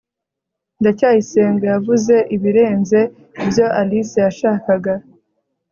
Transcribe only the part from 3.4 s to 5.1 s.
ibyo alice yashakaga